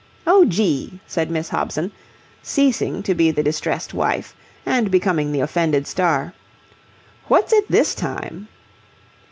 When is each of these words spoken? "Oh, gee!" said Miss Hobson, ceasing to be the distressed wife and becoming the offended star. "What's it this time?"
"Oh, 0.25 0.45
gee!" 0.45 0.99
said 1.05 1.29
Miss 1.29 1.49
Hobson, 1.49 1.91
ceasing 2.41 3.03
to 3.03 3.13
be 3.13 3.29
the 3.29 3.43
distressed 3.43 3.93
wife 3.93 4.35
and 4.65 4.89
becoming 4.89 5.31
the 5.31 5.41
offended 5.41 5.85
star. 5.85 6.33
"What's 7.27 7.53
it 7.53 7.69
this 7.69 7.93
time?" 7.93 8.47